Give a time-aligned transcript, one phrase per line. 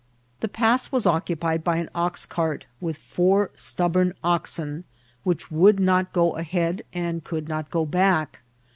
[0.39, 4.83] The pass was occii^ied by an ox cart, with four stubborn oxen,
[5.23, 8.41] which would not go ahead and could not go back.